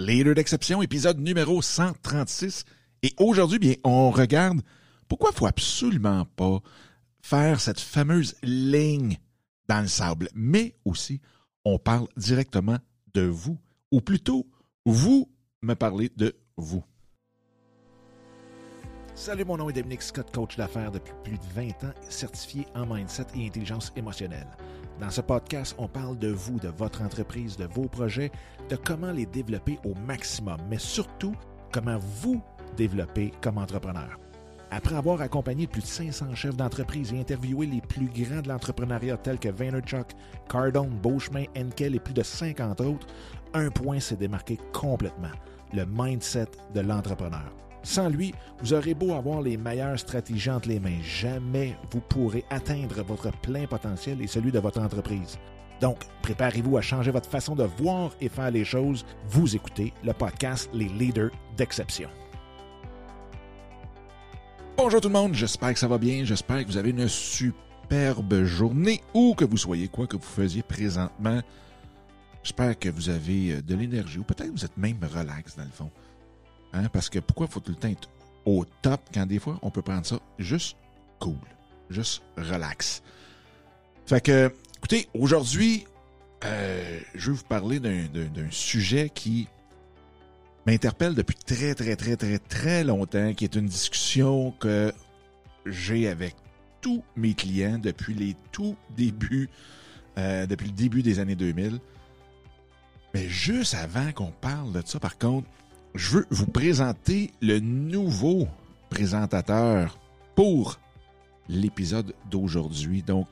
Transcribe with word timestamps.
Leader 0.00 0.34
d'exception, 0.34 0.80
épisode 0.80 1.20
numéro 1.20 1.60
136. 1.60 2.64
Et 3.02 3.12
aujourd'hui, 3.18 3.58
bien, 3.58 3.74
on 3.84 4.10
regarde 4.10 4.62
pourquoi 5.08 5.30
faut 5.30 5.44
absolument 5.44 6.24
pas 6.36 6.60
faire 7.20 7.60
cette 7.60 7.80
fameuse 7.80 8.34
ligne 8.42 9.18
dans 9.68 9.82
le 9.82 9.88
sable, 9.88 10.30
mais 10.34 10.74
aussi 10.86 11.20
on 11.66 11.78
parle 11.78 12.08
directement 12.16 12.78
de 13.12 13.22
vous, 13.22 13.58
ou 13.90 14.00
plutôt 14.00 14.46
vous 14.86 15.30
me 15.60 15.74
parlez 15.74 16.10
de 16.16 16.34
vous. 16.56 16.82
Salut, 19.14 19.44
mon 19.44 19.58
nom 19.58 19.68
est 19.68 19.74
Dominique 19.74 20.00
Scott, 20.00 20.34
coach 20.34 20.56
d'affaires 20.56 20.92
depuis 20.92 21.12
plus 21.24 21.36
de 21.36 21.44
20 21.54 21.84
ans, 21.84 21.94
certifié 22.08 22.64
en 22.74 22.86
mindset 22.86 23.26
et 23.36 23.46
intelligence 23.46 23.92
émotionnelle. 23.96 24.48
Dans 25.00 25.10
ce 25.10 25.22
podcast, 25.22 25.74
on 25.78 25.88
parle 25.88 26.18
de 26.18 26.28
vous, 26.28 26.58
de 26.60 26.68
votre 26.68 27.00
entreprise, 27.00 27.56
de 27.56 27.64
vos 27.64 27.88
projets, 27.88 28.30
de 28.68 28.76
comment 28.76 29.12
les 29.12 29.24
développer 29.24 29.78
au 29.84 29.94
maximum, 30.06 30.58
mais 30.68 30.78
surtout 30.78 31.34
comment 31.72 31.98
vous 32.20 32.42
développer 32.76 33.32
comme 33.40 33.56
entrepreneur. 33.56 34.18
Après 34.70 34.94
avoir 34.94 35.22
accompagné 35.22 35.66
plus 35.66 35.80
de 35.80 35.86
500 35.86 36.34
chefs 36.34 36.56
d'entreprise 36.56 37.14
et 37.14 37.18
interviewé 37.18 37.66
les 37.66 37.80
plus 37.80 38.08
grands 38.08 38.42
de 38.42 38.48
l'entrepreneuriat 38.48 39.16
tels 39.16 39.38
que 39.38 39.48
Vaynerchuk, 39.48 40.08
Cardone, 40.48 40.90
Beauchemin, 41.02 41.44
Enkel 41.56 41.94
et 41.94 42.00
plus 42.00 42.14
de 42.14 42.22
50 42.22 42.82
autres, 42.82 43.06
un 43.54 43.70
point 43.70 44.00
s'est 44.00 44.16
démarqué 44.16 44.58
complètement, 44.72 45.32
le 45.72 45.86
mindset 45.86 46.50
de 46.74 46.80
l'entrepreneur. 46.80 47.50
Sans 47.82 48.08
lui, 48.08 48.34
vous 48.60 48.74
aurez 48.74 48.94
beau 48.94 49.14
avoir 49.14 49.40
les 49.40 49.56
meilleures 49.56 49.98
stratégies 49.98 50.50
entre 50.50 50.68
les 50.68 50.80
mains, 50.80 51.00
jamais 51.02 51.76
vous 51.90 52.00
pourrez 52.00 52.44
atteindre 52.50 53.02
votre 53.02 53.30
plein 53.40 53.66
potentiel 53.66 54.20
et 54.20 54.26
celui 54.26 54.52
de 54.52 54.58
votre 54.58 54.80
entreprise. 54.80 55.38
Donc, 55.80 55.98
préparez-vous 56.20 56.76
à 56.76 56.82
changer 56.82 57.10
votre 57.10 57.28
façon 57.28 57.56
de 57.56 57.64
voir 57.64 58.12
et 58.20 58.28
faire 58.28 58.50
les 58.50 58.66
choses. 58.66 59.06
Vous 59.28 59.56
écoutez 59.56 59.94
le 60.04 60.12
podcast 60.12 60.68
Les 60.74 60.88
Leaders 60.88 61.30
d'Exception. 61.56 62.10
Bonjour 64.76 65.00
tout 65.00 65.08
le 65.08 65.14
monde, 65.14 65.34
j'espère 65.34 65.72
que 65.72 65.78
ça 65.78 65.88
va 65.88 65.98
bien, 65.98 66.24
j'espère 66.24 66.64
que 66.64 66.70
vous 66.70 66.76
avez 66.76 66.90
une 66.90 67.08
superbe 67.08 68.44
journée 68.44 69.00
ou 69.14 69.34
que 69.34 69.44
vous 69.46 69.56
soyez 69.56 69.88
quoi 69.88 70.06
que 70.06 70.16
vous 70.16 70.22
faisiez 70.22 70.62
présentement. 70.62 71.40
J'espère 72.42 72.78
que 72.78 72.88
vous 72.90 73.08
avez 73.08 73.62
de 73.62 73.74
l'énergie 73.74 74.18
ou 74.18 74.22
peut-être 74.22 74.48
que 74.48 74.58
vous 74.58 74.64
êtes 74.64 74.76
même 74.76 74.98
relax 75.02 75.56
dans 75.56 75.64
le 75.64 75.70
fond. 75.70 75.90
Hein? 76.72 76.88
Parce 76.92 77.08
que 77.08 77.18
pourquoi 77.18 77.46
faut 77.46 77.60
tout 77.60 77.72
le 77.72 77.76
temps 77.76 77.88
être 77.88 78.08
au 78.44 78.64
top 78.82 79.00
quand 79.12 79.26
des 79.26 79.38
fois 79.38 79.58
on 79.62 79.70
peut 79.70 79.82
prendre 79.82 80.06
ça 80.06 80.20
juste 80.38 80.76
cool, 81.18 81.36
juste 81.90 82.22
relax. 82.36 83.02
Fait 84.06 84.20
que, 84.20 84.52
écoutez, 84.78 85.08
aujourd'hui, 85.14 85.84
euh, 86.44 87.00
je 87.14 87.30
vais 87.30 87.36
vous 87.36 87.44
parler 87.44 87.78
d'un 87.80 88.50
sujet 88.50 89.10
qui 89.10 89.46
m'interpelle 90.66 91.14
depuis 91.14 91.36
très, 91.36 91.74
très, 91.74 91.96
très, 91.96 92.16
très, 92.16 92.38
très 92.38 92.84
longtemps, 92.84 93.34
qui 93.34 93.44
est 93.44 93.54
une 93.54 93.66
discussion 93.66 94.52
que 94.58 94.92
j'ai 95.66 96.08
avec 96.08 96.34
tous 96.80 97.02
mes 97.16 97.34
clients 97.34 97.78
depuis 97.78 98.14
les 98.14 98.34
tout 98.52 98.76
débuts, 98.96 99.48
euh, 100.18 100.46
depuis 100.46 100.68
le 100.68 100.72
début 100.72 101.02
des 101.02 101.18
années 101.18 101.36
2000. 101.36 101.78
Mais 103.14 103.28
juste 103.28 103.74
avant 103.74 104.12
qu'on 104.12 104.30
parle 104.30 104.72
de 104.72 104.82
ça, 104.84 104.98
par 104.98 105.18
contre, 105.18 105.48
je 105.94 106.18
veux 106.18 106.26
vous 106.30 106.46
présenter 106.46 107.30
le 107.40 107.58
nouveau 107.58 108.48
présentateur 108.90 109.98
pour 110.34 110.78
l'épisode 111.48 112.14
d'aujourd'hui. 112.30 113.02
Donc, 113.02 113.28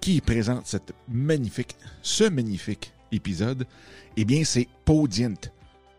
qui 0.00 0.20
présente 0.20 0.66
ce 0.66 2.28
magnifique 2.28 2.92
épisode? 3.10 3.66
Eh 4.16 4.24
bien, 4.24 4.44
c'est 4.44 4.68
Podient. 4.84 5.34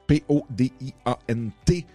P-O-D-I-A-N-T. 0.08 1.85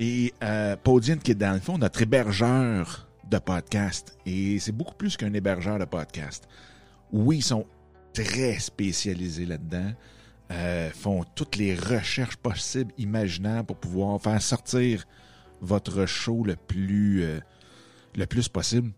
Et 0.00 0.34
euh, 0.42 0.76
Podient 0.82 1.16
qui 1.16 1.30
est 1.30 1.36
dans 1.36 1.54
le 1.54 1.60
fond 1.60 1.78
notre 1.78 2.02
hébergeur 2.02 3.08
de 3.30 3.38
podcast. 3.38 4.18
Et 4.26 4.58
c'est 4.58 4.72
beaucoup 4.72 4.94
plus 4.94 5.16
qu'un 5.16 5.32
hébergeur 5.32 5.78
de 5.78 5.84
podcast. 5.84 6.46
Oui, 7.12 7.38
ils 7.38 7.42
sont 7.42 7.64
très 8.12 8.58
spécialisés 8.58 9.46
là-dedans. 9.46 9.92
Euh, 10.50 10.90
font 10.90 11.24
toutes 11.34 11.56
les 11.56 11.74
recherches 11.74 12.36
possibles, 12.36 12.92
imaginables 12.98 13.66
pour 13.66 13.76
pouvoir 13.76 14.20
faire 14.20 14.42
sortir 14.42 15.06
votre 15.62 16.04
show 16.04 16.44
le 16.44 16.54
plus, 16.54 17.22
euh, 17.22 17.40
le 18.14 18.26
plus 18.26 18.48
possible. 18.48 18.92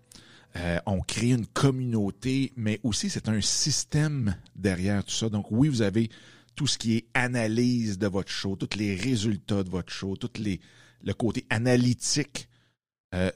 Euh, 0.57 0.79
on 0.87 1.01
crée 1.01 1.31
une 1.31 1.47
communauté, 1.47 2.53
mais 2.57 2.81
aussi 2.83 3.11
c'est 3.11 3.29
un 3.29 3.41
système 3.41 4.35
derrière 4.57 5.05
tout 5.05 5.15
ça. 5.15 5.29
Donc 5.29 5.47
oui, 5.53 5.69
vous 5.69 5.83
avez 5.83 6.11
tout 6.57 6.67
ce 6.67 6.79
qui 6.79 6.97
est 6.97 7.07
analyse 7.15 7.97
de 7.99 8.09
votre 8.09 8.31
show, 8.31 8.57
tous 8.57 8.77
les 8.77 8.97
résultats 8.97 9.63
de 9.63 9.71
votre 9.71 9.93
show, 9.93 10.17
tout 10.17 10.31
le 10.39 11.13
côté 11.13 11.47
analytique 11.51 12.49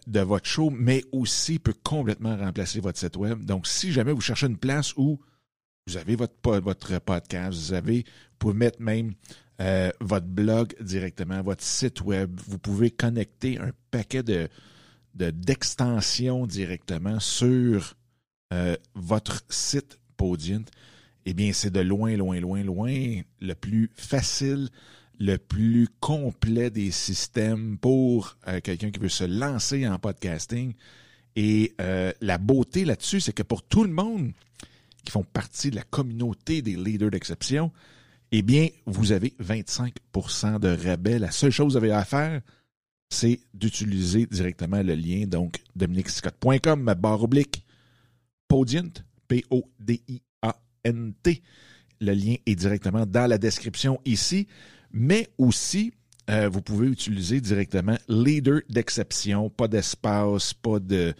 de 0.06 0.20
votre 0.20 0.46
show, 0.46 0.70
mais 0.70 1.04
aussi 1.12 1.58
peut 1.58 1.74
complètement 1.84 2.36
remplacer 2.36 2.80
votre 2.80 2.98
site 2.98 3.16
web. 3.16 3.44
Donc 3.44 3.66
si 3.66 3.92
jamais 3.92 4.12
vous 4.12 4.20
cherchez 4.20 4.46
une 4.46 4.58
place 4.58 4.94
où 4.96 5.20
vous 5.90 5.96
avez 5.96 6.14
votre, 6.14 6.58
votre 6.60 7.00
podcast, 7.00 7.58
vous 7.58 7.72
avez, 7.72 8.04
vous 8.04 8.36
pouvez 8.38 8.54
mettre 8.54 8.80
même 8.80 9.14
euh, 9.60 9.90
votre 10.00 10.26
blog 10.26 10.72
directement, 10.80 11.42
votre 11.42 11.64
site 11.64 12.00
web. 12.02 12.38
Vous 12.46 12.58
pouvez 12.58 12.90
connecter 12.90 13.58
un 13.58 13.72
paquet 13.90 14.22
de 14.22 14.48
d'extensions 15.12 16.46
directement 16.46 17.18
sur 17.18 17.96
euh, 18.52 18.76
votre 18.94 19.42
site 19.48 19.98
Podient. 20.16 20.64
Eh 21.26 21.34
bien, 21.34 21.52
c'est 21.52 21.72
de 21.72 21.80
loin, 21.80 22.16
loin, 22.16 22.38
loin, 22.38 22.62
loin 22.62 23.20
le 23.40 23.54
plus 23.54 23.90
facile, 23.94 24.68
le 25.18 25.36
plus 25.38 25.88
complet 25.98 26.70
des 26.70 26.92
systèmes 26.92 27.78
pour 27.78 28.36
euh, 28.46 28.60
quelqu'un 28.60 28.92
qui 28.92 29.00
veut 29.00 29.08
se 29.08 29.24
lancer 29.24 29.88
en 29.88 29.98
podcasting. 29.98 30.74
Et 31.34 31.74
la 32.20 32.38
beauté 32.38 32.84
là-dessus, 32.84 33.20
c'est 33.20 33.32
que 33.32 33.42
pour 33.42 33.62
tout 33.62 33.84
le 33.84 33.92
monde, 33.92 34.32
qui 35.04 35.12
font 35.12 35.24
partie 35.24 35.70
de 35.70 35.76
la 35.76 35.82
communauté 35.82 36.62
des 36.62 36.76
leaders 36.76 37.10
d'exception, 37.10 37.72
eh 38.32 38.42
bien, 38.42 38.68
vous 38.86 39.12
avez 39.12 39.34
25% 39.42 40.60
de 40.60 40.68
rabais. 40.68 41.18
La 41.18 41.30
seule 41.30 41.50
chose 41.50 41.66
que 41.66 41.72
vous 41.72 41.84
avez 41.84 41.92
à 41.92 42.04
faire, 42.04 42.40
c'est 43.08 43.40
d'utiliser 43.52 44.26
directement 44.26 44.82
le 44.82 44.94
lien, 44.94 45.26
donc 45.26 45.60
dominicscott.com, 45.74 46.80
ma 46.80 46.94
barre 46.94 47.24
oblique, 47.24 47.64
Podient, 48.46 48.92
P-O-D-I-A-N-T. 49.28 49.72
Le 52.00 52.12
lien 52.12 52.36
est 52.46 52.54
directement 52.54 53.04
dans 53.04 53.28
la 53.28 53.36
description 53.38 54.00
ici, 54.04 54.46
mais 54.92 55.28
aussi, 55.38 55.92
euh, 56.30 56.48
vous 56.48 56.62
pouvez 56.62 56.86
utiliser 56.88 57.40
directement 57.40 57.96
leader 58.08 58.60
d'exception, 58.68 59.50
pas 59.50 59.68
d'espace, 59.68 60.54
pas 60.54 60.78
de 60.78 61.14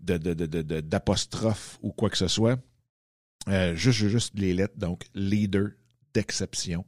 d'apostrophe 0.00 1.78
ou 1.80 1.90
quoi 1.90 2.10
que 2.10 2.18
ce 2.18 2.28
soit. 2.28 2.58
Euh, 3.48 3.74
juste, 3.74 4.08
juste 4.08 4.38
les 4.38 4.54
lettres, 4.54 4.78
donc 4.78 5.04
leader 5.14 5.70
d'exception. 6.14 6.84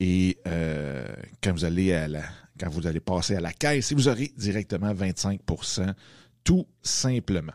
Et 0.00 0.38
euh, 0.46 1.06
quand 1.42 1.52
vous 1.52 1.64
allez 1.64 1.92
à 1.92 2.08
la, 2.08 2.24
quand 2.58 2.68
vous 2.68 2.86
allez 2.86 3.00
passer 3.00 3.36
à 3.36 3.40
la 3.40 3.52
caisse, 3.52 3.92
vous 3.92 4.08
aurez 4.08 4.32
directement 4.36 4.92
25% 4.92 5.94
tout 6.44 6.66
simplement. 6.82 7.54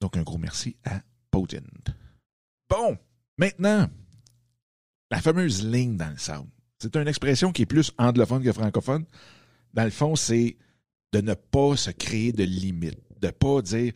Donc 0.00 0.16
un 0.16 0.22
gros 0.22 0.38
merci 0.38 0.76
à 0.84 1.02
Potent. 1.30 1.90
Bon, 2.68 2.96
maintenant, 3.38 3.88
la 5.10 5.20
fameuse 5.20 5.64
ligne 5.64 5.96
dans 5.96 6.10
le 6.10 6.18
sable. 6.18 6.48
C'est 6.78 6.94
une 6.94 7.08
expression 7.08 7.52
qui 7.52 7.62
est 7.62 7.66
plus 7.66 7.92
anglophone 7.98 8.44
que 8.44 8.52
francophone. 8.52 9.04
Dans 9.74 9.84
le 9.84 9.90
fond, 9.90 10.14
c'est 10.14 10.56
de 11.12 11.20
ne 11.20 11.34
pas 11.34 11.76
se 11.76 11.90
créer 11.90 12.32
de 12.32 12.44
limites, 12.44 13.00
de 13.20 13.26
ne 13.26 13.32
pas 13.32 13.62
dire 13.62 13.92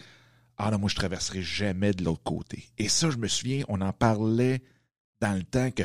ah 0.64 0.70
non, 0.70 0.78
moi, 0.78 0.88
je 0.88 0.94
traverserai 0.94 1.42
jamais 1.42 1.92
de 1.92 2.04
l'autre 2.04 2.22
côté. 2.22 2.68
Et 2.78 2.88
ça, 2.88 3.10
je 3.10 3.16
me 3.16 3.26
souviens, 3.26 3.64
on 3.66 3.80
en 3.80 3.92
parlait 3.92 4.62
dans 5.20 5.34
le 5.36 5.42
temps 5.42 5.72
que, 5.72 5.82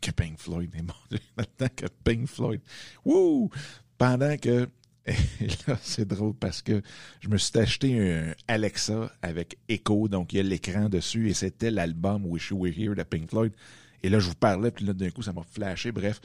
que 0.00 0.12
Pink 0.12 0.38
Floyd 0.38 0.72
est 0.76 0.82
mort. 0.82 1.08
Dans 1.10 1.18
le 1.38 1.66
temps 1.66 1.74
que 1.74 1.86
Pink 2.04 2.28
Floyd. 2.28 2.60
Wouh! 3.04 3.50
Pendant 3.98 4.36
que. 4.36 4.68
Et 5.06 5.48
là, 5.66 5.76
c'est 5.82 6.06
drôle 6.06 6.34
parce 6.34 6.62
que 6.62 6.82
je 7.18 7.28
me 7.28 7.36
suis 7.36 7.58
acheté 7.58 7.98
un 7.98 8.32
Alexa 8.46 9.12
avec 9.22 9.58
Echo, 9.68 10.06
donc 10.06 10.32
il 10.32 10.36
y 10.36 10.40
a 10.40 10.44
l'écran 10.44 10.88
dessus, 10.88 11.28
et 11.28 11.34
c'était 11.34 11.72
l'album 11.72 12.24
Wish 12.24 12.50
You 12.50 12.58
Were 12.58 12.72
Here 12.78 12.94
de 12.94 13.02
Pink 13.02 13.28
Floyd. 13.28 13.52
Et 14.04 14.08
là, 14.08 14.20
je 14.20 14.28
vous 14.28 14.36
parlais, 14.36 14.70
puis 14.70 14.84
là, 14.84 14.92
d'un 14.92 15.10
coup, 15.10 15.22
ça 15.22 15.32
m'a 15.32 15.42
flashé. 15.42 15.90
Bref, 15.90 16.20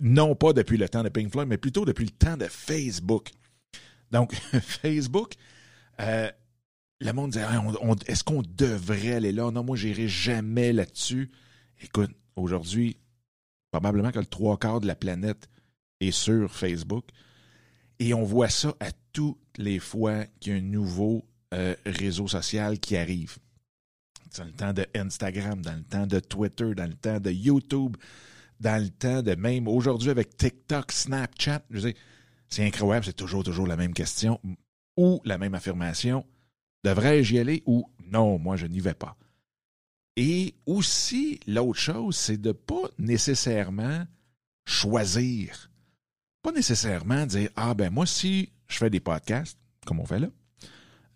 non 0.00 0.34
pas 0.34 0.52
depuis 0.52 0.78
le 0.78 0.88
temps 0.88 1.04
de 1.04 1.08
Pink 1.08 1.30
Floyd, 1.30 1.46
mais 1.46 1.58
plutôt 1.58 1.84
depuis 1.84 2.06
le 2.06 2.10
temps 2.10 2.36
de 2.36 2.46
Facebook. 2.46 3.30
Donc, 4.10 4.34
Facebook, 4.60 5.34
euh, 6.00 6.28
le 7.00 7.12
monde 7.12 7.30
disait 7.30 7.46
est-ce 8.06 8.24
qu'on 8.24 8.42
devrait 8.42 9.14
aller 9.14 9.32
là? 9.32 9.50
Non, 9.50 9.64
moi, 9.64 9.76
j'irai 9.76 10.08
jamais 10.08 10.72
là-dessus. 10.72 11.30
Écoute, 11.82 12.10
aujourd'hui, 12.36 12.98
probablement 13.70 14.10
que 14.10 14.18
le 14.18 14.26
trois 14.26 14.58
quarts 14.58 14.80
de 14.80 14.86
la 14.86 14.94
planète 14.94 15.48
est 16.00 16.10
sur 16.10 16.52
Facebook. 16.52 17.06
Et 17.98 18.14
on 18.14 18.24
voit 18.24 18.48
ça 18.48 18.74
à 18.80 18.90
toutes 19.12 19.38
les 19.56 19.78
fois 19.78 20.24
qu'il 20.40 20.52
y 20.52 20.56
a 20.56 20.58
un 20.58 20.62
nouveau 20.62 21.24
euh, 21.54 21.74
réseau 21.86 22.28
social 22.28 22.78
qui 22.78 22.96
arrive. 22.96 23.36
Dans 24.36 24.44
le 24.44 24.52
temps 24.52 24.72
de 24.72 24.86
Instagram, 24.94 25.60
dans 25.60 25.74
le 25.74 25.82
temps 25.82 26.06
de 26.06 26.20
Twitter, 26.20 26.74
dans 26.74 26.86
le 26.86 26.94
temps 26.94 27.18
de 27.18 27.30
YouTube, 27.30 27.96
dans 28.60 28.82
le 28.82 28.90
temps 28.90 29.22
de 29.22 29.34
même 29.34 29.66
aujourd'hui 29.66 30.10
avec 30.10 30.36
TikTok, 30.36 30.92
Snapchat. 30.92 31.62
Je 31.70 31.90
c'est 32.48 32.66
incroyable, 32.66 33.06
c'est 33.06 33.12
toujours, 33.12 33.44
toujours 33.44 33.66
la 33.66 33.76
même 33.76 33.94
question 33.94 34.40
ou 34.96 35.20
la 35.24 35.38
même 35.38 35.54
affirmation. 35.54 36.24
Devrais-je 36.84 37.34
y 37.34 37.38
aller 37.38 37.62
ou 37.66 37.88
non, 38.10 38.38
moi 38.38 38.56
je 38.56 38.66
n'y 38.66 38.80
vais 38.80 38.94
pas. 38.94 39.16
Et 40.16 40.54
aussi, 40.66 41.40
l'autre 41.46 41.78
chose, 41.78 42.16
c'est 42.16 42.40
de 42.40 42.52
pas 42.52 42.88
nécessairement 42.98 44.04
choisir. 44.66 45.70
Pas 46.42 46.52
nécessairement 46.52 47.26
dire 47.26 47.50
Ah 47.56 47.74
ben 47.74 47.90
moi, 47.90 48.06
si 48.06 48.52
je 48.66 48.78
fais 48.78 48.90
des 48.90 49.00
podcasts, 49.00 49.58
comme 49.86 50.00
on 50.00 50.06
fait 50.06 50.18
là, 50.20 50.28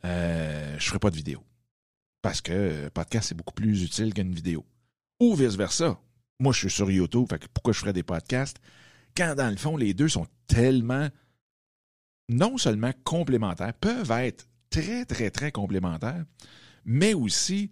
euh, 0.04 0.76
je 0.78 0.86
ferai 0.86 0.98
pas 0.98 1.10
de 1.10 1.16
vidéo. 1.16 1.42
Parce 2.22 2.40
que 2.40 2.88
podcast, 2.88 3.28
c'est 3.28 3.34
beaucoup 3.34 3.54
plus 3.54 3.82
utile 3.82 4.14
qu'une 4.14 4.34
vidéo. 4.34 4.64
Ou 5.20 5.34
vice-versa. 5.34 6.00
Moi, 6.40 6.52
je 6.52 6.60
suis 6.60 6.70
sur 6.70 6.90
YouTube, 6.90 7.28
pourquoi 7.52 7.72
je 7.72 7.78
ferais 7.78 7.92
des 7.92 8.02
podcasts? 8.02 8.58
Quand 9.16 9.34
dans 9.34 9.50
le 9.50 9.56
fond, 9.56 9.76
les 9.76 9.94
deux 9.94 10.08
sont 10.08 10.26
tellement 10.46 11.08
non 12.28 12.58
seulement 12.58 12.92
complémentaires, 13.04 13.74
peuvent 13.74 14.10
être 14.10 14.48
très, 14.74 15.04
très, 15.04 15.30
très 15.30 15.52
complémentaires, 15.52 16.24
mais 16.84 17.14
aussi 17.14 17.70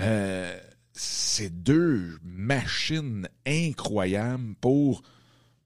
euh, 0.00 0.56
ces 0.92 1.50
deux 1.50 2.18
machines 2.22 3.28
incroyables 3.44 4.54
pour 4.60 5.02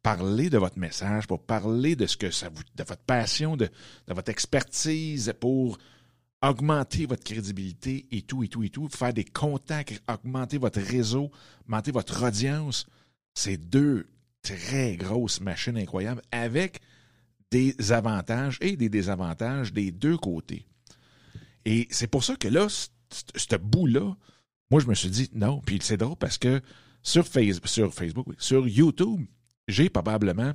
parler 0.02 0.48
de 0.48 0.56
votre 0.56 0.78
message, 0.78 1.26
pour 1.26 1.42
parler 1.44 1.96
de 1.96 2.06
ce 2.06 2.16
que 2.16 2.30
ça 2.30 2.48
vous, 2.48 2.62
de 2.74 2.84
votre 2.84 3.02
passion, 3.02 3.56
de, 3.56 3.66
de 4.08 4.14
votre 4.14 4.30
expertise, 4.30 5.34
pour 5.38 5.76
augmenter 6.42 7.04
votre 7.04 7.24
crédibilité 7.24 8.06
et 8.10 8.22
tout, 8.22 8.42
et 8.42 8.48
tout, 8.48 8.62
et 8.62 8.70
tout, 8.70 8.88
faire 8.88 9.12
des 9.12 9.24
contacts, 9.24 10.02
augmenter 10.08 10.56
votre 10.56 10.80
réseau, 10.80 11.30
augmenter 11.64 11.92
votre 11.92 12.26
audience. 12.26 12.86
C'est 13.34 13.58
deux 13.58 14.08
très 14.42 14.96
grosses 14.96 15.42
machines 15.42 15.76
incroyables 15.76 16.22
avec 16.32 16.80
des 17.50 17.92
avantages 17.92 18.56
et 18.62 18.76
des 18.76 18.88
désavantages 18.88 19.74
des 19.74 19.90
deux 19.90 20.16
côtés. 20.16 20.64
Et 21.64 21.88
c'est 21.90 22.06
pour 22.06 22.24
ça 22.24 22.36
que 22.36 22.48
là, 22.48 22.68
ce 22.68 23.56
bout-là, 23.56 24.16
moi, 24.70 24.80
je 24.80 24.86
me 24.86 24.94
suis 24.94 25.10
dit 25.10 25.28
non. 25.32 25.60
Puis 25.60 25.78
c'est 25.82 25.96
drôle 25.96 26.16
parce 26.16 26.38
que 26.38 26.62
sur, 27.02 27.26
Facebook, 27.26 27.68
sur 27.68 27.94
Facebook, 27.94 28.26
sur 28.38 28.68
YouTube, 28.68 29.26
j'ai 29.68 29.88
probablement 29.90 30.52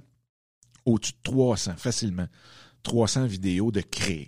au-dessus 0.86 1.14
de 1.14 1.18
300, 1.24 1.76
facilement, 1.78 2.28
300 2.84 3.26
vidéos 3.26 3.72
de 3.72 3.82
créer. 3.82 4.28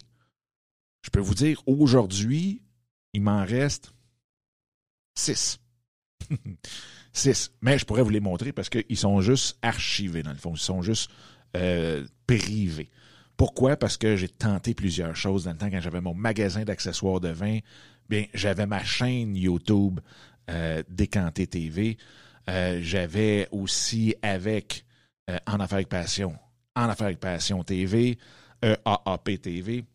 Je 1.04 1.10
peux 1.10 1.20
vous 1.20 1.36
dire, 1.36 1.62
aujourd'hui, 1.68 2.64
il 3.14 3.22
m'en 3.22 3.46
reste 3.46 3.94
6. 5.16 5.60
6. 7.14 7.52
Mais 7.62 7.78
je 7.78 7.86
pourrais 7.86 8.02
vous 8.02 8.10
les 8.10 8.20
montrer 8.20 8.52
parce 8.52 8.70
qu'ils 8.70 8.98
sont 8.98 9.22
juste 9.22 9.58
archivés, 9.62 10.24
dans 10.24 10.32
le 10.32 10.38
fond. 10.38 10.54
Ils 10.54 10.60
sont 10.60 10.82
juste 10.82 11.10
euh, 11.56 12.06
privés. 12.26 12.90
Pourquoi? 13.38 13.78
Parce 13.78 13.98
que 13.98 14.16
j'ai 14.16 14.28
tenté 14.28 14.74
plusieurs 14.74 15.16
choses 15.16 15.44
dans 15.44 15.52
le 15.52 15.58
temps 15.58 15.70
quand 15.70 15.80
j'avais 15.80 16.02
mon 16.02 16.16
magasin 16.16 16.64
d'accessoires 16.64 17.20
de 17.20 17.30
vin. 17.30 17.60
Bien, 18.10 18.26
j'avais 18.34 18.66
ma 18.66 18.84
chaîne 18.84 19.36
YouTube 19.36 20.00
euh, 20.50 20.82
Décanté 20.90 21.46
TV. 21.46 21.98
Euh, 22.50 22.80
j'avais 22.82 23.48
aussi 23.52 24.16
avec 24.24 24.86
En 25.46 25.60
Affaires 25.60 25.78
avec 25.78 25.90
Passion, 25.90 26.34
En 26.76 26.90
Affaires 26.90 27.08
avec 27.08 27.20
Passion 27.20 27.64
TV, 27.64 28.18
EAAP 28.64 29.42
TV. 29.42 29.86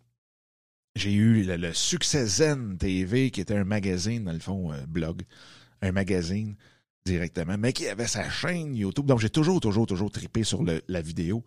J'ai 0.94 1.12
eu 1.12 1.42
le, 1.42 1.72
Succès 1.72 2.26
Zen 2.26 2.76
TV, 2.76 3.30
qui 3.30 3.40
était 3.40 3.56
un 3.56 3.64
magazine, 3.64 4.24
dans 4.24 4.32
le 4.32 4.38
fond, 4.38 4.72
blog, 4.86 5.22
un 5.80 5.90
magazine 5.90 6.54
directement, 7.06 7.56
mais 7.58 7.72
qui 7.72 7.88
avait 7.88 8.06
sa 8.06 8.28
chaîne 8.30 8.76
YouTube. 8.76 9.06
Donc, 9.06 9.20
j'ai 9.20 9.30
toujours, 9.30 9.58
toujours, 9.58 9.86
toujours 9.86 10.10
tripé 10.10 10.44
sur 10.44 10.62
la 10.62 11.00
vidéo 11.00 11.42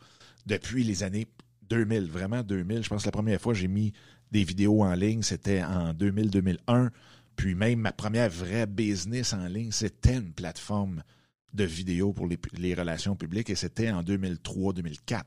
depuis 0.48 0.84
les 0.84 1.04
années 1.04 1.28
2000, 1.70 2.10
vraiment 2.10 2.44
2000. 2.44 2.84
Je 2.84 2.90
pense 2.90 3.04
que 3.04 3.08
la 3.08 3.12
première 3.12 3.40
fois 3.42 3.54
que 3.54 3.60
j'ai 3.60 3.68
mis 3.68 3.94
des 4.32 4.44
vidéos 4.44 4.84
en 4.84 4.94
ligne, 4.94 5.22
c'était 5.22 5.64
en 5.64 5.94
2000-2001. 5.94 6.90
Puis 7.36 7.56
même 7.56 7.80
ma 7.80 7.92
première 7.92 8.30
vraie 8.30 8.66
business 8.66 9.34
en 9.34 9.46
ligne, 9.48 9.72
c'était 9.72 10.16
une 10.16 10.32
plateforme 10.32 11.04
de 11.54 11.64
vidéos 11.64 12.14
pour 12.14 12.28
les, 12.28 12.74
relations 12.74 13.16
publiques 13.16 13.50
et 13.50 13.56
c'était 13.56 13.90
en 13.92 14.04
2003-2004. 14.04 15.24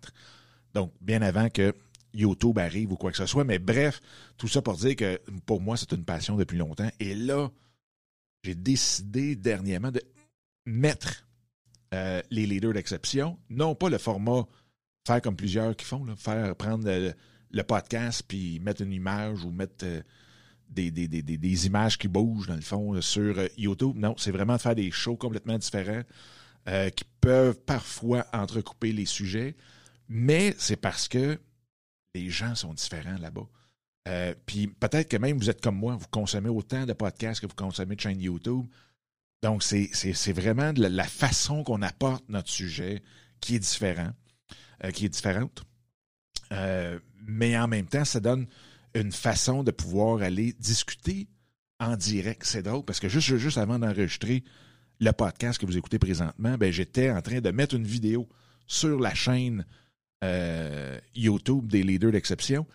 Donc, 0.75 0.93
bien 1.01 1.23
avant 1.23 1.49
que 1.49 1.75
YouTube 2.15 2.59
arrive 2.59 2.93
ou 2.93 2.97
quoi 2.97 3.11
que 3.11 3.17
ce 3.17 3.27
soit. 3.27 3.45
Mais 3.45 3.59
bref, 3.59 4.01
tout 4.37 4.49
ça 4.49 4.63
pour 4.63 4.77
dire 4.77 4.97
que 4.97 5.19
pour 5.47 5.61
moi, 5.61 5.77
c'est 5.77 5.93
une 5.93 6.05
passion 6.05 6.37
depuis 6.37 6.59
longtemps. 6.59 6.91
Et 7.01 7.15
là, 7.15 7.51
j'ai 8.43 8.55
décidé 8.55 9.37
dernièrement 9.37 9.91
de 9.91 10.03
mettre 10.67 11.27
euh, 11.95 12.21
les 12.31 12.47
leaders 12.47 12.75
d'exception, 12.75 13.39
non 13.49 13.75
pas 13.75 13.89
le 13.89 13.99
format 13.99 14.47
faire 15.07 15.21
comme 15.23 15.37
plusieurs 15.37 15.75
qui 15.77 15.85
font, 15.85 16.05
faire 16.17 16.55
prendre 16.57 16.85
le, 16.87 17.63
podcast 17.63 18.23
puis 18.27 18.61
mettre 18.61 18.83
une 18.83 18.93
image 18.93 19.45
ou 19.45 19.51
mettre 19.51 19.85
euh, 19.85 20.03
des, 20.69 20.91
des, 20.91 21.67
images 21.67 21.97
qui 21.97 22.09
bougent 22.09 22.47
dans 22.47 22.57
le 22.57 22.61
fond 22.61 23.01
sur 23.01 23.39
euh, 23.39 23.49
YouTube. 23.57 23.97
Non, 23.97 24.15
c'est 24.19 24.31
vraiment 24.31 24.57
de 24.57 24.61
faire 24.61 24.75
des 24.75 24.91
shows 24.91 25.17
complètement 25.17 25.59
différents 25.59 26.03
qui 26.95 27.05
peuvent 27.23 27.59
parfois 27.61 28.27
entrecouper 28.31 28.93
les 28.93 29.07
sujets, 29.07 29.57
mais 30.07 30.55
c'est 30.59 30.77
parce 30.77 31.09
que 31.09 31.39
les 32.15 32.29
gens 32.29 32.55
sont 32.55 32.75
différents 32.75 33.17
là-bas. 33.17 33.47
puis 34.45 34.67
peut-être 34.67 35.09
que 35.09 35.17
même 35.17 35.39
vous 35.39 35.49
êtes 35.49 35.63
comme 35.63 35.79
moi, 35.79 35.97
vous 35.97 36.09
consommez 36.11 36.51
autant 36.51 36.85
de 36.85 36.93
podcasts 36.93 37.41
que 37.41 37.47
vous 37.47 37.55
consommez 37.55 37.97
de 37.97 38.01
chaînes 38.03 38.21
YouTube. 38.21 38.67
Donc, 39.43 39.63
c'est 39.63 40.33
vraiment 40.33 40.73
de 40.73 40.87
la, 40.87 41.05
façon 41.05 41.63
qu'on 41.63 41.83
apporte 41.83 42.29
notre 42.29 42.51
sujet 42.51 43.03
qui 43.41 43.57
est 43.57 43.61
différent, 43.61 44.11
euh, 44.85 44.91
qui 44.91 45.07
est 45.07 45.09
différente. 45.09 45.65
Euh, 46.53 46.99
mais 47.27 47.59
en 47.59 47.69
même 47.69 47.87
temps, 47.87 48.05
ça 48.05 48.21
donne 48.21 48.47
une 48.95 49.13
façon 49.13 49.63
de 49.63 49.71
pouvoir 49.71 50.23
aller 50.23 50.53
discuter 50.55 51.29
en 51.81 51.97
direct. 51.97 52.43
C'est 52.45 52.63
drôle 52.63 52.85
parce 52.85 53.01
que 53.01 53.09
juste, 53.09 53.37
juste 53.37 53.59
avant 53.59 53.79
d'enregistrer 53.79 54.45
le 55.01 55.13
podcast 55.13 55.61
que 55.61 55.67
vous 55.67 55.77
écoutez 55.77 55.99
présentement, 55.99 56.57
ben, 56.57 56.73
j'étais 56.73 57.11
en 57.11 57.23
train 57.23 57.41
de 57.41 57.51
mettre 57.51 57.75
une 57.75 57.87
vidéo 57.87 58.29
sur 58.67 58.99
la 58.99 59.15
chaîne 59.15 59.65
euh, 60.25 60.99
YouTube 61.15 61.71
des 61.71 61.83
leaders 61.83 62.13
d'exception. 62.13 62.67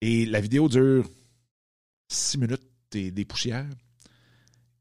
Et 0.00 0.26
la 0.26 0.40
vidéo 0.40 0.68
dure 0.68 1.08
six 2.08 2.38
minutes 2.38 2.62
et 2.94 3.10
des 3.10 3.24
poussières. 3.24 3.68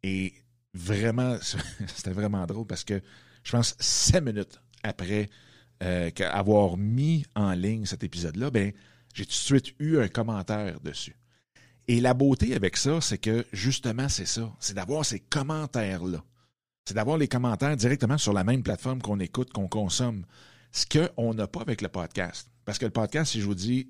Et 0.03 0.33
vraiment, 0.73 1.37
c'était 1.87 2.11
vraiment 2.11 2.45
drôle 2.45 2.65
parce 2.65 2.83
que 2.83 3.01
je 3.43 3.51
pense 3.51 3.75
cinq 3.79 4.21
minutes 4.21 4.59
après 4.83 5.29
euh, 5.83 6.09
avoir 6.19 6.77
mis 6.77 7.25
en 7.35 7.53
ligne 7.53 7.85
cet 7.85 8.03
épisode-là, 8.03 8.51
ben, 8.51 8.71
j'ai 9.13 9.25
tout 9.25 9.31
de 9.31 9.33
suite 9.33 9.73
eu 9.79 9.99
un 9.99 10.07
commentaire 10.07 10.79
dessus. 10.81 11.15
Et 11.87 12.01
la 12.01 12.13
beauté 12.13 12.53
avec 12.53 12.75
ça, 12.77 12.99
c'est 12.99 13.17
que 13.17 13.45
justement, 13.53 14.09
c'est 14.09 14.25
ça. 14.25 14.53
C'est 14.59 14.73
d'avoir 14.73 15.05
ces 15.05 15.19
commentaires-là. 15.19 16.23
C'est 16.85 16.93
d'avoir 16.93 17.17
les 17.17 17.27
commentaires 17.27 17.75
directement 17.77 18.17
sur 18.17 18.33
la 18.33 18.43
même 18.43 18.63
plateforme 18.63 19.01
qu'on 19.01 19.19
écoute, 19.19 19.51
qu'on 19.53 19.67
consomme. 19.67 20.25
Ce 20.71 20.85
qu'on 20.85 21.33
n'a 21.33 21.47
pas 21.47 21.61
avec 21.61 21.81
le 21.81 21.87
podcast. 21.87 22.49
Parce 22.65 22.77
que 22.77 22.85
le 22.85 22.91
podcast, 22.91 23.31
si 23.31 23.41
je 23.41 23.45
vous 23.45 23.55
dis, 23.55 23.89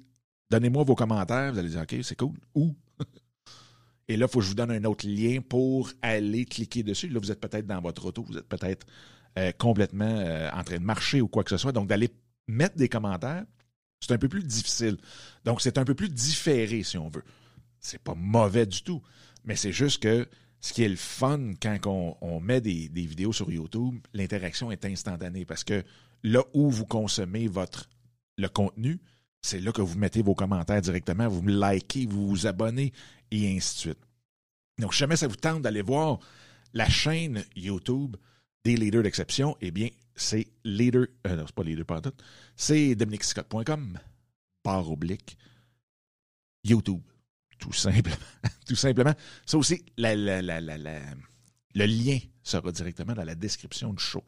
donnez-moi 0.52 0.84
vos 0.84 0.96
commentaires, 0.96 1.52
vous 1.52 1.60
allez 1.60 1.70
dire, 1.70 1.82
OK, 1.82 1.96
c'est 2.04 2.16
cool. 2.16 2.36
Où? 2.54 2.76
Et 4.08 4.16
là, 4.16 4.28
il 4.28 4.32
faut 4.32 4.40
que 4.40 4.46
je 4.46 4.50
vous 4.50 4.56
donne 4.56 4.72
un 4.72 4.84
autre 4.86 5.08
lien 5.08 5.42
pour 5.42 5.92
aller 6.02 6.46
cliquer 6.46 6.84
dessus. 6.84 7.10
Là, 7.10 7.20
vous 7.20 7.32
êtes 7.32 7.42
peut-être 7.42 7.68
dans 7.68 7.82
votre 7.82 8.06
auto, 8.06 8.24
vous 8.24 8.38
êtes 8.38 8.48
peut-être 8.48 8.86
euh, 9.38 9.52
complètement 9.52 10.06
euh, 10.06 10.50
en 10.52 10.64
train 10.64 10.78
de 10.78 10.84
marcher 10.84 11.22
ou 11.22 11.28
quoi 11.28 11.44
que 11.44 11.52
ce 11.52 11.58
soit. 11.58 11.72
Donc, 11.72 11.88
d'aller 11.88 12.10
mettre 12.48 12.76
des 12.76 12.90
commentaires, 12.90 13.46
c'est 14.00 14.12
un 14.12 14.18
peu 14.18 14.30
plus 14.30 14.44
difficile. 14.44 14.98
Donc, 15.46 15.62
c'est 15.62 15.78
un 15.78 15.86
peu 15.86 15.94
plus 15.94 16.10
différé, 16.10 16.82
si 16.82 16.98
on 16.98 17.10
veut. 17.10 17.24
C'est 17.80 18.02
pas 18.02 18.16
mauvais 18.16 18.66
du 18.66 18.82
tout, 18.82 19.04
mais 19.46 19.56
c'est 19.56 19.72
juste 19.72 20.02
que 20.02 20.28
ce 20.60 20.74
qui 20.74 20.84
est 20.84 20.90
le 20.90 20.96
fun 20.96 21.52
quand 21.62 22.18
on, 22.20 22.40
met 22.40 22.62
des, 22.62 22.90
vidéos 22.96 23.32
sur 23.32 23.52
YouTube, 23.52 24.00
l'interaction 24.12 24.72
est 24.72 24.84
instantanée 24.86 25.46
parce 25.46 25.64
que 25.64 25.84
là 26.24 26.42
où 26.56 26.72
vous 26.72 26.88
consommez 26.88 27.48
votre 27.48 27.90
le 28.40 28.50
contenu, 28.50 29.00
c'est 29.44 29.60
là 29.60 29.72
que 29.72 29.84
vous 29.84 30.00
mettez 30.00 30.24
vos 30.24 30.34
commentaires 30.34 30.82
directement, 30.82 31.28
vous 31.28 31.44
me 31.44 31.52
likez, 31.52 32.08
vous 32.08 32.28
vous 32.28 32.48
abonnez 32.48 32.92
et 33.30 33.56
ainsi 33.56 33.76
de 33.76 33.80
suite. 33.80 34.00
Donc, 34.80 34.94
jamais 34.94 35.16
ça 35.16 35.28
vous 35.28 35.36
tente 35.36 35.62
d'aller 35.62 35.84
voir 35.84 36.20
la 36.74 36.90
chaîne 36.90 37.46
YouTube 37.56 38.18
des 38.64 38.76
leaders 38.76 39.04
d'exception, 39.04 39.56
eh 39.62 39.72
bien, 39.72 39.90
c'est 40.16 40.48
leader, 40.64 41.08
euh, 41.26 41.36
non, 41.36 41.44
c'est 41.46 41.56
pas 41.56 41.64
leader 41.64 41.86
pas 41.86 42.02
tout, 42.02 42.14
c'est 42.56 42.96
dominicscott.com, 42.96 44.00
barre 44.64 44.92
oblique, 44.92 45.38
YouTube. 46.64 47.02
Tout 47.60 47.74
simplement. 47.74 48.16
tout 48.68 48.76
simplement. 48.76 49.14
Ça 49.46 49.58
aussi, 49.58 49.84
le 49.98 51.86
lien 51.86 52.20
sera 52.44 52.72
directement 52.72 53.14
dans 53.14 53.24
la 53.24 53.36
description 53.36 53.94
du 53.94 54.04
show. 54.04 54.24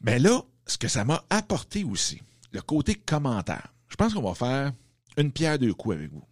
Mais 0.00 0.18
là, 0.18 0.42
ce 0.66 0.78
que 0.78 0.88
ça 0.88 1.04
m'a 1.04 1.24
apporté 1.30 1.84
aussi, 1.84 2.20
le 2.50 2.60
côté 2.60 2.94
commentaire. 2.94 3.72
Je 3.88 3.96
pense 3.96 4.14
qu'on 4.14 4.22
va 4.22 4.34
faire 4.34 4.72
une 5.16 5.32
pierre 5.32 5.58
deux 5.58 5.74
coups 5.74 5.96
avec 5.96 6.10
vous. 6.10 6.24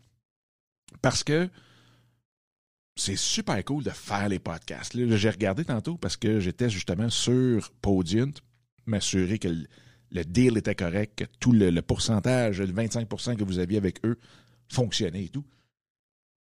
Parce 1.03 1.23
que 1.23 1.49
c'est 3.00 3.16
super 3.16 3.64
cool 3.64 3.83
de 3.83 3.90
faire 3.90 4.28
les 4.28 4.38
podcasts. 4.38 4.95
Là, 4.95 5.16
j'ai 5.16 5.30
regardé 5.30 5.64
tantôt 5.64 5.97
parce 5.97 6.16
que 6.16 6.38
j'étais 6.38 6.69
justement 6.69 7.09
sur 7.09 7.71
Podium, 7.80 8.33
m'assurer 8.87 9.38
que 9.38 9.49
le, 10.11 10.25
deal 10.25 10.59
était 10.59 10.75
correct, 10.75 11.19
que 11.19 11.25
tout 11.38 11.52
le, 11.52 11.71
le 11.71 11.83
pourcentage, 11.83 12.61
le 12.61 12.73
25% 12.73 13.37
que 13.37 13.45
vous 13.45 13.59
aviez 13.59 13.78
avec 13.78 14.04
eux 14.04 14.19
fonctionnait 14.69 15.25
et 15.25 15.28
tout. 15.28 15.45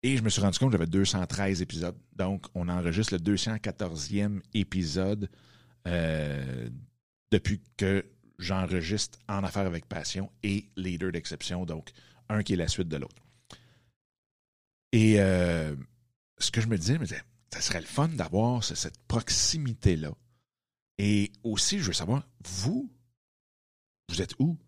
Et 0.04 0.16
je 0.16 0.22
me 0.22 0.28
suis 0.28 0.42
rendu 0.42 0.58
compte 0.58 0.70
que 0.70 0.76
j'avais 0.76 0.86
213 0.86 1.62
épisodes. 1.62 1.96
Donc, 2.14 2.46
on 2.54 2.68
enregistre 2.68 3.14
le 3.14 3.20
214e 3.20 4.40
épisode 4.52 5.30
euh, 5.88 6.68
depuis 7.32 7.60
que 7.76 8.04
j'enregistre 8.38 9.18
En 9.28 9.42
Affaires 9.44 9.66
avec 9.66 9.86
Passion 9.86 10.30
et 10.42 10.68
Leader 10.76 11.10
d'exception. 11.10 11.64
Donc, 11.64 11.90
un 12.28 12.42
qui 12.42 12.52
est 12.52 12.56
la 12.56 12.68
suite 12.68 12.88
de 12.88 12.98
l'autre. 12.98 13.22
Et 14.92 15.16
euh, 15.18 15.74
ce 16.38 16.50
que 16.50 16.60
je 16.60 16.66
me 16.66 16.78
disais, 16.78 16.98
je 17.00 17.14
ça 17.50 17.60
serait 17.60 17.80
le 17.80 17.86
fun 17.86 18.08
d'avoir 18.08 18.64
cette 18.64 18.98
proximité-là. 19.06 20.12
Et 20.98 21.32
aussi, 21.44 21.78
je 21.78 21.84
veux 21.84 21.92
savoir, 21.92 22.26
vous, 22.44 22.92
vous 24.08 24.22
êtes 24.22 24.34
où? 24.40 24.58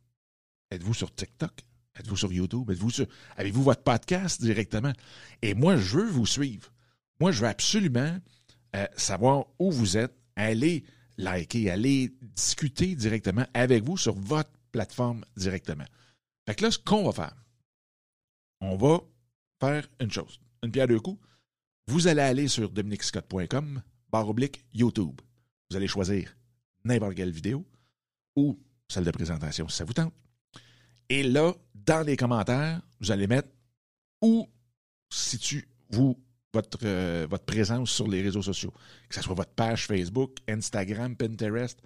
Êtes-vous 0.70 0.94
sur 0.94 1.14
TikTok? 1.14 1.64
Êtes-vous 1.98 2.16
sur 2.16 2.32
YouTube? 2.32 2.70
Êtes-vous 2.70 2.90
sur... 2.90 3.06
Avez-vous 3.36 3.62
votre 3.62 3.82
podcast 3.82 4.40
directement? 4.40 4.92
Et 5.42 5.54
moi, 5.54 5.76
je 5.76 5.98
veux 5.98 6.08
vous 6.08 6.26
suivre. 6.26 6.72
Moi, 7.20 7.32
je 7.32 7.40
veux 7.40 7.48
absolument 7.48 8.18
euh, 8.76 8.86
savoir 8.96 9.46
où 9.58 9.72
vous 9.72 9.96
êtes. 9.96 10.14
Allez 10.36 10.84
liker, 11.16 11.70
allez 11.70 12.14
discuter 12.20 12.94
directement 12.94 13.46
avec 13.54 13.84
vous 13.84 13.96
sur 13.96 14.14
votre 14.14 14.50
plateforme 14.70 15.24
directement. 15.36 15.86
Fait 16.46 16.54
que 16.54 16.64
là, 16.64 16.70
ce 16.70 16.78
qu'on 16.78 17.04
va 17.04 17.12
faire, 17.12 17.44
on 18.60 18.76
va 18.76 19.00
faire 19.60 19.88
une 20.00 20.10
chose, 20.10 20.40
une 20.62 20.70
pierre 20.70 20.88
deux 20.88 21.00
coups. 21.00 21.20
Vous 21.88 22.08
allez 22.08 22.22
aller 22.22 22.48
sur 22.48 22.68
dominicscott.com, 22.70 23.82
barre 24.10 24.28
oblique 24.28 24.64
YouTube. 24.74 25.20
Vous 25.70 25.76
allez 25.76 25.86
choisir 25.86 26.36
n'importe 26.84 27.14
quelle 27.14 27.30
vidéo 27.30 27.64
ou 28.34 28.58
celle 28.88 29.04
de 29.04 29.10
présentation 29.12 29.68
si 29.68 29.76
ça 29.76 29.84
vous 29.84 29.92
tente. 29.92 30.12
Et 31.08 31.22
là, 31.22 31.54
dans 31.74 32.04
les 32.04 32.16
commentaires, 32.16 32.80
vous 33.00 33.12
allez 33.12 33.28
mettre 33.28 33.48
où 34.20 34.48
situe-vous 35.10 36.20
votre, 36.52 36.78
euh, 36.82 37.26
votre 37.30 37.44
présence 37.44 37.90
sur 37.90 38.08
les 38.08 38.22
réseaux 38.22 38.42
sociaux. 38.42 38.72
Que 39.08 39.14
ce 39.14 39.22
soit 39.22 39.34
votre 39.34 39.52
page 39.52 39.86
Facebook, 39.86 40.38
Instagram, 40.48 41.14
Pinterest, 41.14 41.78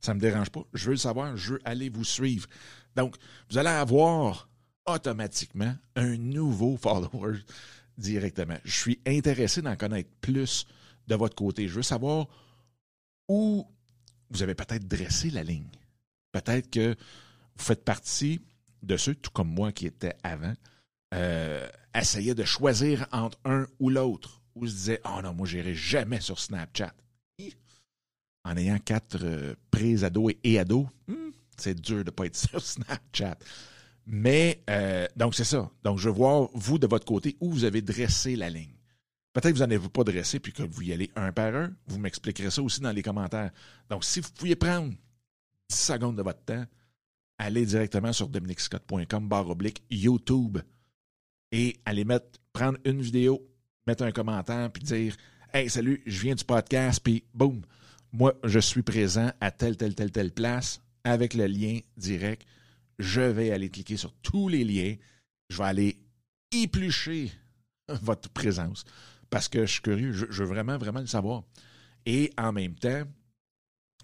ça 0.00 0.12
ne 0.12 0.16
me 0.16 0.20
dérange 0.20 0.50
pas. 0.50 0.62
Je 0.72 0.84
veux 0.86 0.92
le 0.92 0.98
savoir, 0.98 1.36
je 1.36 1.54
veux 1.54 1.60
aller 1.64 1.88
vous 1.88 2.04
suivre. 2.04 2.46
Donc, 2.94 3.16
vous 3.50 3.58
allez 3.58 3.68
avoir 3.68 4.48
automatiquement 4.86 5.74
un 5.96 6.16
nouveau 6.16 6.76
follower 6.80 7.38
directement. 7.98 8.56
Je 8.64 8.76
suis 8.76 9.00
intéressé 9.06 9.60
d'en 9.60 9.76
connaître 9.76 10.10
plus 10.20 10.66
de 11.06 11.14
votre 11.14 11.34
côté. 11.34 11.68
Je 11.68 11.74
veux 11.74 11.82
savoir 11.82 12.26
où 13.28 13.66
vous 14.30 14.42
avez 14.42 14.54
peut-être 14.54 14.86
dressé 14.86 15.30
la 15.30 15.42
ligne. 15.42 15.68
Peut-être 16.32 16.70
que 16.70 16.94
vous 16.94 17.64
faites 17.64 17.84
partie 17.84 18.40
de 18.82 18.96
ceux, 18.96 19.14
tout 19.14 19.30
comme 19.30 19.48
moi 19.48 19.72
qui 19.72 19.86
étaient 19.86 20.16
avant, 20.22 20.54
euh, 21.14 21.68
essayaient 21.94 22.34
de 22.34 22.44
choisir 22.44 23.06
entre 23.12 23.38
un 23.44 23.66
ou 23.80 23.90
l'autre, 23.90 24.42
ou 24.54 24.66
se 24.66 24.72
disaient 24.72 25.00
Oh 25.04 25.20
non, 25.22 25.34
moi, 25.34 25.46
j'irai 25.46 25.74
jamais 25.74 26.20
sur 26.20 26.38
Snapchat. 26.38 26.94
En 28.44 28.56
ayant 28.56 28.78
quatre 28.78 29.18
euh, 29.22 29.54
pré-ados 29.70 30.34
et, 30.42 30.58
ados, 30.58 30.86
hmm, 31.06 31.30
c'est 31.56 31.78
dur 31.78 31.98
de 31.98 32.04
ne 32.04 32.10
pas 32.10 32.26
être 32.26 32.36
sur 32.48 32.62
Snapchat. 32.62 33.36
Mais, 34.10 34.62
euh, 34.70 35.06
donc, 35.16 35.34
c'est 35.34 35.44
ça. 35.44 35.70
Donc, 35.84 35.98
je 35.98 36.08
veux 36.08 36.14
voir, 36.14 36.48
vous, 36.54 36.78
de 36.78 36.86
votre 36.86 37.04
côté, 37.04 37.36
où 37.40 37.50
vous 37.52 37.64
avez 37.64 37.82
dressé 37.82 38.36
la 38.36 38.48
ligne. 38.48 38.74
Peut-être 39.34 39.52
que 39.52 39.58
vous 39.58 39.66
n'en 39.66 39.70
avez 39.70 39.88
pas 39.90 40.02
dressé, 40.02 40.40
puis 40.40 40.50
que 40.50 40.62
vous 40.62 40.82
y 40.82 40.94
allez 40.94 41.10
un 41.14 41.30
par 41.30 41.54
un. 41.54 41.70
Vous 41.86 41.98
m'expliquerez 41.98 42.50
ça 42.50 42.62
aussi 42.62 42.80
dans 42.80 42.90
les 42.90 43.02
commentaires. 43.02 43.50
Donc, 43.90 44.04
si 44.04 44.20
vous 44.20 44.30
pouviez 44.30 44.56
prendre 44.56 44.94
10 45.68 45.76
secondes 45.76 46.16
de 46.16 46.22
votre 46.22 46.42
temps, 46.42 46.64
allez 47.36 47.66
directement 47.66 48.14
sur 48.14 48.28
dominicscott.com, 48.28 49.28
barre 49.28 49.50
oblique, 49.50 49.82
YouTube, 49.90 50.58
et 51.52 51.76
allez 51.84 52.06
mettre, 52.06 52.40
prendre 52.54 52.78
une 52.86 53.02
vidéo, 53.02 53.46
mettre 53.86 54.04
un 54.04 54.10
commentaire, 54.10 54.72
puis 54.72 54.82
dire 54.82 55.16
Hey, 55.52 55.68
salut, 55.68 56.02
je 56.06 56.22
viens 56.22 56.34
du 56.34 56.44
podcast, 56.44 57.00
puis 57.04 57.24
boum, 57.34 57.60
moi, 58.10 58.34
je 58.42 58.58
suis 58.58 58.82
présent 58.82 59.30
à 59.40 59.50
telle, 59.50 59.76
telle, 59.76 59.94
telle, 59.94 60.12
telle 60.12 60.32
place 60.32 60.80
avec 61.04 61.34
le 61.34 61.46
lien 61.46 61.78
direct. 61.98 62.46
Je 62.98 63.20
vais 63.20 63.52
aller 63.52 63.70
cliquer 63.70 63.96
sur 63.96 64.12
tous 64.22 64.48
les 64.48 64.64
liens. 64.64 64.96
Je 65.48 65.58
vais 65.58 65.64
aller 65.64 66.00
éplucher 66.52 67.30
votre 68.02 68.28
présence 68.30 68.84
parce 69.30 69.48
que 69.48 69.66
je 69.66 69.72
suis 69.72 69.82
curieux. 69.82 70.12
Je, 70.12 70.26
veux 70.26 70.48
vraiment, 70.48 70.78
vraiment 70.78 71.00
le 71.00 71.06
savoir. 71.06 71.42
Et 72.06 72.32
en 72.38 72.52
même 72.52 72.74
temps, 72.74 73.04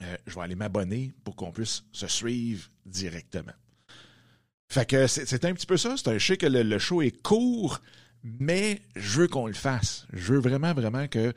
euh, 0.02 0.16
je 0.26 0.34
vais 0.34 0.40
aller 0.40 0.54
m'abonner 0.54 1.12
pour 1.24 1.36
qu'on 1.36 1.52
puisse 1.52 1.84
se 1.92 2.06
suivre 2.06 2.68
directement. 2.84 3.52
Fait 4.68 4.88
que 4.88 5.06
c'est 5.06 5.44
un 5.44 5.54
petit 5.54 5.66
peu 5.66 5.76
ça. 5.76 5.94
Je 5.96 6.18
sais 6.18 6.36
que 6.36 6.46
le, 6.46 6.78
show 6.78 7.02
est 7.02 7.22
court, 7.22 7.80
mais 8.22 8.82
je 8.96 9.20
veux 9.20 9.28
qu'on 9.28 9.46
le 9.46 9.52
fasse. 9.52 10.06
Je 10.12 10.32
veux 10.32 10.40
vraiment, 10.40 10.74
vraiment 10.74 11.06
que 11.06 11.32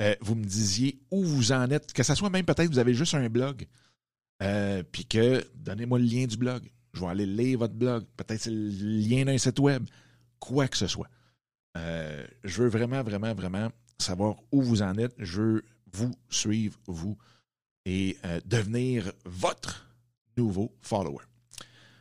euh, 0.00 0.14
vous 0.20 0.34
me 0.34 0.44
disiez 0.44 1.00
où 1.10 1.24
vous 1.24 1.52
en 1.52 1.70
êtes. 1.70 1.92
Que 1.92 2.02
ce 2.02 2.14
soit 2.14 2.30
même 2.30 2.44
peut-être 2.44 2.70
vous 2.70 2.78
avez 2.78 2.94
juste 2.94 3.14
un 3.14 3.28
blog. 3.28 3.66
Euh, 4.42 4.82
puis 4.90 5.06
que 5.06 5.44
donnez-moi 5.54 5.98
le 5.98 6.04
lien 6.04 6.26
du 6.26 6.36
blog. 6.36 6.68
Je 6.92 7.00
vais 7.00 7.06
aller 7.06 7.26
lire 7.26 7.58
votre 7.58 7.74
blog. 7.74 8.04
Peut-être 8.16 8.40
c'est 8.40 8.50
le 8.50 8.68
lien 8.68 9.24
d'un 9.24 9.38
site 9.38 9.58
web. 9.58 9.84
Quoi 10.38 10.68
que 10.68 10.76
ce 10.76 10.86
soit. 10.86 11.08
je 11.74 12.62
veux 12.62 12.68
vraiment, 12.68 13.02
vraiment, 13.02 13.34
vraiment 13.34 13.70
savoir 13.98 14.36
où 14.50 14.62
vous 14.62 14.82
en 14.82 14.96
êtes. 14.98 15.14
Je 15.18 15.40
veux 15.40 15.64
vous 15.92 16.12
suivre, 16.28 16.78
vous 16.86 17.16
et 17.84 18.16
euh, 18.24 18.40
devenir 18.44 19.12
votre 19.24 19.88
nouveau 20.36 20.72
follower. 20.80 21.24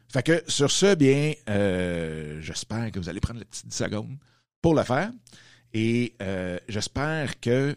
Fait 0.07 0.23
que 0.23 0.43
sur 0.47 0.69
ce, 0.69 0.95
bien, 0.95 1.33
euh, 1.49 2.41
j'espère 2.41 2.91
que 2.91 2.99
vous 2.99 3.09
allez 3.09 3.19
prendre 3.19 3.39
les 3.39 3.45
petites 3.45 3.67
10 3.67 3.75
secondes 3.75 4.17
pour 4.61 4.75
le 4.75 4.83
faire. 4.83 5.11
Et 5.73 6.15
euh, 6.21 6.59
j'espère 6.67 7.39
que 7.39 7.75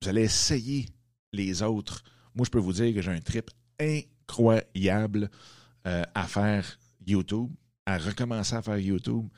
vous 0.00 0.08
allez 0.08 0.22
essayer 0.22 0.86
les 1.32 1.62
autres. 1.62 2.04
Moi, 2.34 2.44
je 2.44 2.50
peux 2.50 2.58
vous 2.58 2.72
dire 2.72 2.94
que 2.94 3.02
j'ai 3.02 3.10
un 3.10 3.20
trip 3.20 3.50
incroyable 3.80 5.30
à 5.86 6.26
faire 6.26 6.78
YouTube, 7.06 7.50
à 7.86 7.98
recommencer 7.98 8.56
à 8.56 8.62
faire 8.62 8.78
YouTube. 8.78 9.28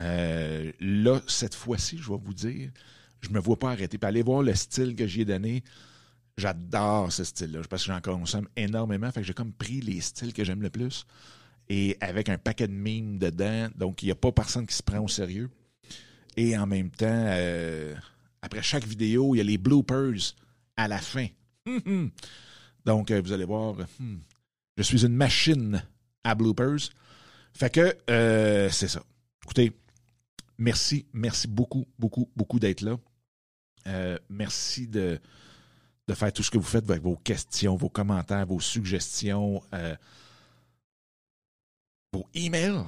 là, 0.00 1.20
cette 1.26 1.54
fois-ci, 1.54 1.98
je 1.98 2.08
vais 2.08 2.18
vous 2.22 2.34
dire, 2.34 2.70
je 3.20 3.28
ne 3.28 3.34
me 3.34 3.40
vois 3.40 3.58
pas 3.58 3.72
arrêter. 3.72 3.98
Puis 3.98 4.08
allez 4.08 4.22
voir 4.22 4.42
le 4.42 4.54
style 4.54 4.94
que 4.94 5.06
j'ai 5.06 5.24
donné. 5.24 5.64
J'adore 6.36 7.10
ce 7.10 7.24
style-là 7.24 7.62
parce 7.68 7.84
que 7.84 7.92
j'en 7.92 8.00
consomme 8.00 8.48
énormément. 8.56 9.10
Fait 9.10 9.20
que 9.20 9.26
j'ai 9.26 9.34
comme 9.34 9.52
pris 9.52 9.80
les 9.80 10.00
styles 10.00 10.32
que 10.32 10.44
j'aime 10.44 10.62
le 10.62 10.70
plus 10.70 11.06
et 11.68 11.96
avec 12.00 12.28
un 12.28 12.38
paquet 12.38 12.68
de 12.68 12.72
mimes 12.72 13.18
dedans. 13.18 13.68
Donc, 13.76 14.02
il 14.02 14.06
n'y 14.06 14.12
a 14.12 14.16
pas 14.16 14.32
personne 14.32 14.66
qui 14.66 14.74
se 14.74 14.82
prend 14.82 15.00
au 15.00 15.08
sérieux. 15.08 15.50
Et 16.36 16.56
en 16.56 16.66
même 16.66 16.90
temps, 16.90 17.06
euh, 17.08 17.94
après 18.42 18.62
chaque 18.62 18.84
vidéo, 18.84 19.34
il 19.34 19.38
y 19.38 19.40
a 19.40 19.44
les 19.44 19.58
bloopers 19.58 20.34
à 20.76 20.88
la 20.88 20.98
fin. 20.98 21.26
Donc, 22.84 23.10
euh, 23.10 23.20
vous 23.20 23.32
allez 23.32 23.44
voir, 23.44 23.74
hmm, 23.98 24.18
je 24.76 24.82
suis 24.82 25.04
une 25.04 25.14
machine 25.14 25.82
à 26.28 26.34
bloopers. 26.34 26.90
Fait 27.52 27.70
que 27.70 27.96
euh, 28.10 28.68
c'est 28.70 28.88
ça. 28.88 29.02
Écoutez, 29.44 29.72
merci, 30.58 31.06
merci 31.12 31.48
beaucoup, 31.48 31.86
beaucoup, 31.98 32.30
beaucoup 32.36 32.58
d'être 32.58 32.82
là. 32.82 32.96
merci 34.28 34.88
de 34.88 35.20
de 36.08 36.14
faire 36.14 36.32
tout 36.32 36.42
ce 36.42 36.50
que 36.50 36.58
vous 36.58 36.64
faites 36.64 36.88
avec 36.88 37.02
vos 37.02 37.16
questions, 37.16 37.76
vos 37.76 37.88
commentaires, 37.88 38.46
vos 38.46 38.60
suggestions, 38.60 39.62
euh, 39.74 39.96
vos 42.12 42.26
emails 42.34 42.84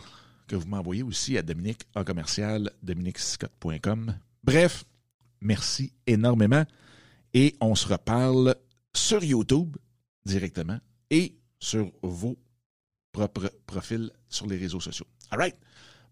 que 0.47 0.57
vous 0.57 0.67
m'envoyez 0.67 1.03
aussi 1.03 1.37
à 1.37 1.43
Dominique 1.43 1.83
en 1.95 2.05
commercial 2.05 2.71
dominicscott.com. 2.83 4.17
Bref, 4.45 4.85
merci 5.41 5.93
énormément 6.07 6.65
et 7.35 7.57
on 7.61 7.75
se 7.75 7.89
reparle 7.89 8.55
sur 8.95 9.23
YouTube 9.23 9.77
directement 10.25 10.79
et 11.11 11.37
sur 11.59 11.93
vos 12.03 12.39
profils 13.67 14.11
sur 14.29 14.47
les 14.47 14.57
réseaux 14.57 14.81
sociaux. 14.81 15.07
All 15.31 15.39
right. 15.39 15.57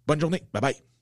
Bonne 0.07 0.21
journée. 0.21 0.43
Bye 0.53 0.63
bye. 0.63 0.96